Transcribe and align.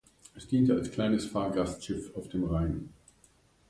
Es 0.35 0.47
diente 0.47 0.73
als 0.73 0.89
kleines 0.91 1.25
Fahrgastschiff 1.27 2.15
auf 2.15 2.27
dem 2.27 2.45
Rhein. 2.45 2.89